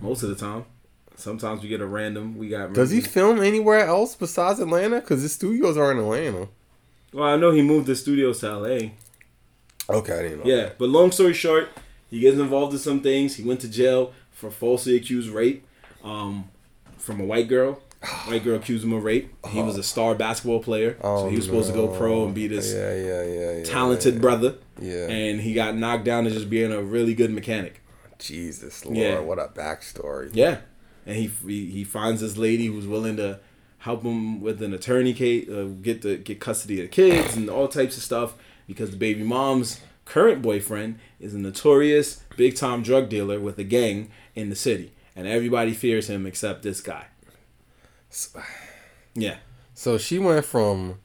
[0.00, 0.64] Most of the time.
[1.16, 2.38] Sometimes we get a random.
[2.38, 2.72] We got.
[2.72, 5.00] Does he film anywhere else besides Atlanta?
[5.00, 6.48] Because his studios are in Atlanta.
[7.12, 8.94] Well, I know he moved the studios to L.A.
[9.90, 10.50] Okay, I didn't know.
[10.50, 11.68] Yeah, but long story short,
[12.08, 13.36] he gets involved in some things.
[13.36, 15.66] He went to jail for falsely accused rape
[16.02, 16.48] um,
[17.00, 17.80] from a white girl.
[18.26, 19.30] White girl accused him of rape.
[19.50, 22.46] He was a star basketball player, so he was supposed to go pro and be
[22.46, 24.54] this Oh, Yeah, yeah, yeah, talented brother.
[24.80, 25.06] Yeah.
[25.08, 27.82] And he got knocked down to just being a really good mechanic.
[28.18, 29.18] Jesus Lord, Yeah.
[29.20, 30.30] what a backstory.
[30.32, 30.58] Yeah,
[31.06, 33.40] and he he, he finds this lady who's willing to
[33.78, 37.48] help him with an attorney case, uh, get the get custody of the kids and
[37.50, 38.34] all types of stuff
[38.66, 43.64] because the baby mom's current boyfriend is a notorious big time drug dealer with a
[43.64, 47.06] gang in the city, and everybody fears him except this guy.
[49.14, 49.36] Yeah,
[49.74, 51.00] So she went from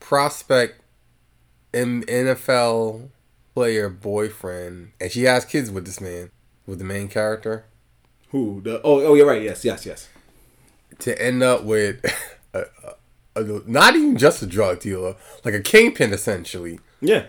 [0.00, 0.80] prospect
[1.72, 3.10] NFL
[3.54, 6.30] player boyfriend, and she has kids with this man,
[6.66, 7.66] with the main character,
[8.30, 10.08] who the oh oh you're right yes yes yes
[10.98, 12.04] to end up with
[12.54, 12.64] a,
[13.34, 16.80] a, a, not even just a drug dealer, like a kingpin essentially.
[17.00, 17.26] yeah.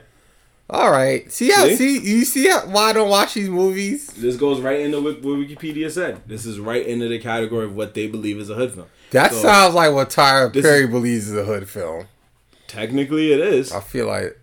[0.69, 1.75] All right, see how See?
[1.75, 4.07] see you see how, why I don't watch these movies.
[4.07, 6.21] This goes right into what what Wikipedia said.
[6.27, 8.87] This is right into the category of what they believe is a hood film.
[9.11, 12.07] That So, sounds like what Tyler This Perry believes is a hood film.
[12.67, 13.71] technically it is.
[13.71, 14.37] I feel like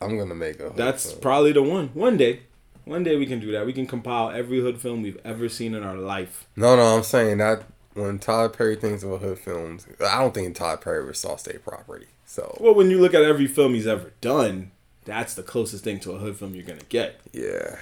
[0.00, 0.64] I'm gonna make a.
[0.70, 1.20] Hood That's film.
[1.20, 1.88] probably the one.
[1.92, 2.40] One day,
[2.86, 3.66] one day we can do that.
[3.66, 6.46] We can compile every hood film we've ever seen in our life.
[6.56, 6.96] no, no.
[6.96, 10.78] I'm saying that when Tyler Perry thinks of a hood films, I don't think Tyler
[10.78, 12.06] Perry ever saw State Property.
[12.24, 14.70] So Well, when you look at every film he's ever done,
[15.04, 17.20] that's the closest thing to a hood film you're gonna get.
[17.32, 17.76] yeah,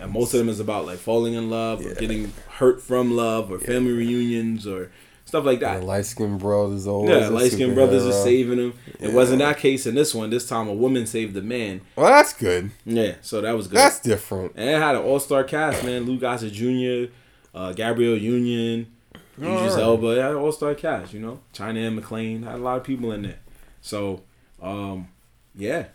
[0.00, 3.50] And most of them is about like falling in love or getting hurt from love
[3.50, 4.90] or family reunions or
[5.24, 5.82] stuff like that.
[5.84, 7.10] light skinned brothers always.
[7.10, 8.22] Yeah, light skinned brothers superhero.
[8.24, 8.74] saving him.
[9.00, 10.30] It wasn't that case in this one.
[10.30, 11.80] This time a woman saved the man.
[11.96, 12.70] Well, that's good.
[12.84, 13.76] Yeah, so that was good.
[13.78, 14.52] That's different.
[14.56, 16.04] And it had an all star cast, man.
[16.04, 17.12] Lou Gossett Jr.,
[17.54, 18.86] uh, Gabrielle Union,
[19.38, 19.76] Idris.
[19.76, 20.06] Elba.
[20.18, 21.40] It had an all star cast, you know.
[21.52, 23.38] China Anne McClain had a lot of people in there.
[23.80, 24.22] So,
[24.62, 25.08] um,
[25.54, 25.86] yeah,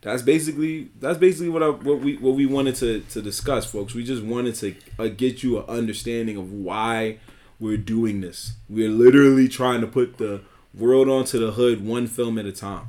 [0.00, 3.94] that's basically that's basically what I, what we what we wanted to to discuss, folks.
[3.94, 7.18] We just wanted to uh, get you an understanding of why
[7.58, 8.52] we're doing this.
[8.68, 10.42] We're literally trying to put the
[10.74, 12.86] world onto the hood one film at a time.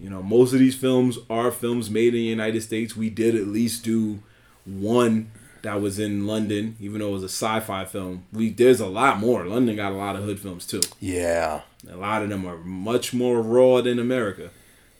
[0.00, 2.96] You know, most of these films are films made in the United States.
[2.96, 4.20] We did at least do
[4.64, 5.30] one
[5.62, 8.24] that was in London, even though it was a sci-fi film.
[8.32, 9.44] We there's a lot more.
[9.44, 10.80] London got a lot of hood films too.
[10.98, 11.60] Yeah.
[11.90, 14.50] A lot of them are much more raw than America,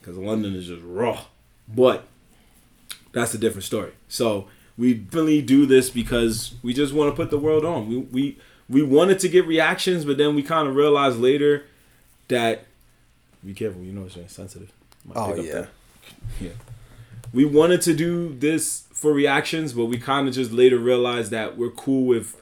[0.03, 1.25] because London is just raw.
[1.67, 2.05] But
[3.13, 3.93] that's a different story.
[4.09, 7.87] So we really do this because we just want to put the world on.
[7.87, 8.37] We we
[8.69, 11.65] we wanted to get reactions, but then we kind of realized later
[12.27, 12.65] that
[13.45, 13.81] be careful.
[13.81, 14.71] You know it's very sensitive.
[15.15, 15.53] Oh yeah.
[15.53, 15.69] that.
[16.39, 16.49] Yeah.
[17.33, 21.57] We wanted to do this for reactions, but we kind of just later realized that
[21.57, 22.39] we're cool with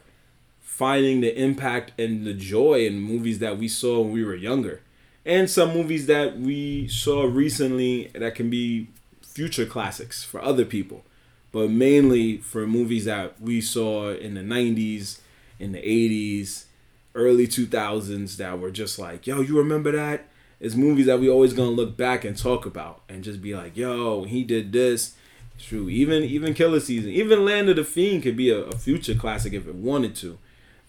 [0.61, 4.81] finding the impact and the joy in movies that we saw when we were younger.
[5.26, 8.88] And some movies that we saw recently that can be
[9.22, 11.03] future classics for other people.
[11.51, 15.19] But mainly for movies that we saw in the 90s,
[15.59, 16.65] in the 80s,
[17.13, 20.28] early 2000s that were just like, yo, you remember that?
[20.59, 23.76] It's movies that we always gonna look back and talk about and just be like,
[23.76, 25.15] yo, he did this.
[25.59, 25.89] True.
[25.89, 29.53] Even even Killa Season, even Land of the Fiend could be a, a future classic
[29.53, 30.39] if it wanted to.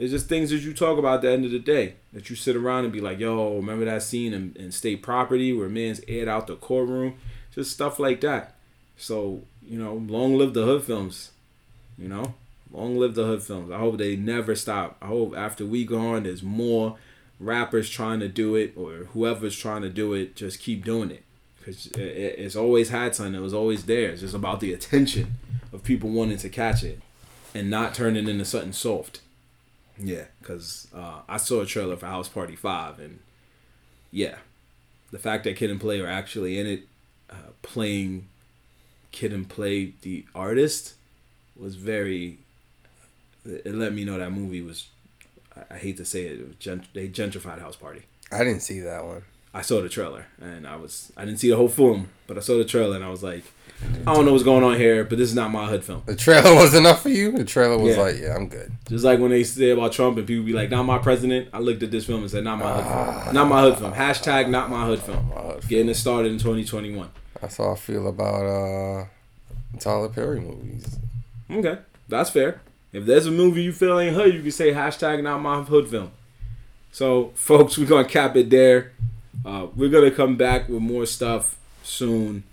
[0.02, 2.34] There's just things that you talk about at the end of the day that you
[2.34, 6.00] sit around and be like, yo, remember that scene in, in State Property where man's
[6.08, 7.14] aired out the courtroom?
[7.54, 8.56] Just stuff like that.
[8.96, 11.30] So, you know, long live the hood films.
[11.96, 12.34] You know?
[12.72, 13.70] Long live the hood films.
[13.70, 14.96] I hope they never stop.
[15.00, 16.96] I hope after we gone, there's more
[17.38, 21.22] rappers trying to do it or whoever's trying to do it, just keep doing it.
[21.58, 23.36] Because it, it's always had something.
[23.36, 24.10] It was always there.
[24.10, 25.34] It's just about the attention
[25.72, 27.00] of people wanting to catch it
[27.54, 29.20] and not turning into something soft.
[29.98, 33.18] Yeah, because uh, I saw a trailer for House Party 5 and
[34.10, 34.36] yeah,
[35.10, 36.82] the fact that Kid and Play are actually in it,
[37.30, 38.28] uh, playing
[39.10, 40.94] Kid and Play the artist,
[41.56, 42.38] was very.
[43.44, 44.88] It let me know that movie was.
[45.70, 48.02] I hate to say it, gent- they gentrified House Party.
[48.30, 49.22] I didn't see that one.
[49.54, 52.40] I saw the trailer and I was I didn't see the whole film, but I
[52.40, 53.44] saw the trailer and I was like,
[54.06, 56.02] I don't know what's going on here, but this is not my hood film.
[56.06, 57.32] The trailer was enough for you.
[57.32, 58.02] The trailer was Yeah.
[58.02, 58.72] like, yeah, I'm good.
[58.88, 61.58] Just like when they say about Trump and people be like, "Not my president." I
[61.58, 63.34] looked at this film and said, "Not my hood film.
[63.34, 65.28] Not my hood film." Hashtag not my hood film.
[65.34, 67.08] My hood Getting it started in 2021.
[67.40, 69.04] That's how I feel about uh
[69.80, 70.96] Tyler Perry movies.
[71.50, 71.78] Okay,
[72.08, 72.60] that's fair.
[72.92, 75.88] If there's a movie you feel ain't hood, you can say hashtag not my hood
[75.88, 76.12] film.
[76.92, 78.92] So, folks, we're gonna cap it there.
[79.44, 82.44] Uh, we're gonna come back with more stuff soon,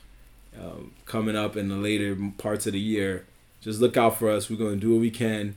[0.60, 3.26] um, coming up in the later parts of the year.
[3.62, 4.50] Just look out for us.
[4.50, 5.56] We're gonna do what we can.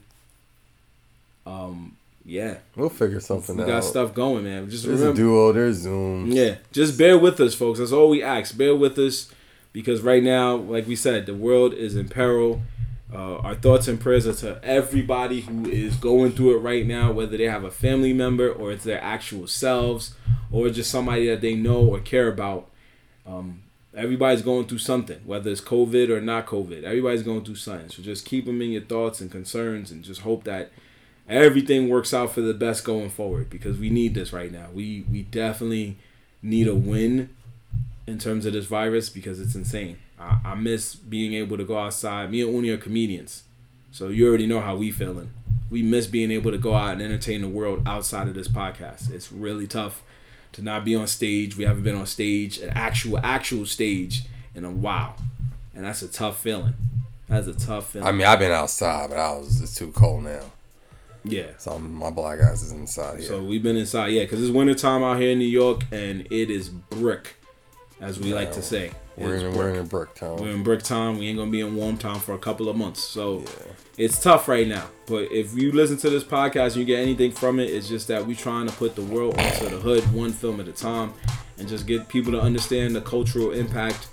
[1.47, 3.67] Um, yeah, We'll figure something we out.
[3.67, 4.71] We got stuff going, man.
[4.71, 5.53] Just There's a duo.
[5.53, 6.31] There's Zoom.
[6.31, 7.79] yeah, just bear with us, folks.
[7.79, 8.57] That's all we ask.
[8.57, 9.33] Bear with us
[9.73, 12.63] because right now, like we said, the world is in peril.
[13.13, 17.13] Uh, our thoughts and prayers are to everybody who is going through it right now,
[17.13, 20.15] whether they have a family member or it's their actual selves
[20.53, 22.71] or just somebody that they know or care about.
[23.27, 23.63] Um,
[23.95, 26.85] everybody's going through something, whether it's COVID or not COVID.
[26.85, 27.89] Everybody's going through something.
[27.89, 30.71] So just keep them in your thoughts and concerns and just hope that
[31.29, 34.69] everything works out for the best going forward because we need this right now.
[34.73, 35.97] We we definitely
[36.43, 37.31] need a win
[38.07, 39.99] in terms of this virus because it's insane.
[40.19, 42.31] I, I miss being able to go outside.
[42.31, 43.45] Me and Uni are comedians,
[43.91, 45.31] so you already know how we feeling.
[45.71, 49.11] We miss being able to go out and entertain the world outside of this podcast.
[49.11, 50.03] It's really tough
[50.53, 51.57] to not be on stage.
[51.57, 54.23] We haven't been on stage, an actual actual stage,
[54.55, 55.17] in a while,
[55.75, 56.75] and that's a tough feeling.
[57.29, 58.07] That's a tough feeling.
[58.07, 60.43] I mean, I've been outside, but I was it's too cold now.
[61.25, 61.47] yeah.
[61.59, 63.29] So my black ass is inside here.
[63.29, 66.27] So we've been inside, yeah, because it's winter time out here in New York, and
[66.31, 67.37] it is brick,
[68.01, 68.91] as we like to say.
[69.17, 69.55] We're in brick.
[69.57, 70.37] we're in a brick town.
[70.39, 71.19] We're in brick time.
[71.19, 73.73] We ain't gonna be in warm time for a couple of months, so Yeah.
[73.99, 74.87] it's tough right now.
[75.07, 78.09] But if you listen to this podcast and you get anything from it, it's just
[78.09, 81.13] that we trying to put the world onto the hood, one film at a time,
[81.59, 84.09] and just get people to understand the cultural impact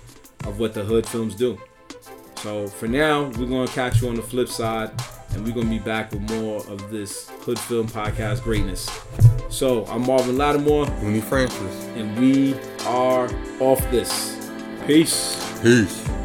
[0.45, 1.57] of what the hood films do.
[2.41, 4.91] So for now, we're gonna catch you on the flip side,
[5.33, 8.89] and we're gonna be back with more of this hood film podcast greatness.
[9.49, 11.85] So I'm Marvin Lattimore, Uni Francis.
[11.95, 13.29] and we are
[13.59, 14.35] off this.
[14.89, 15.37] Peace.
[15.61, 16.18] Peace.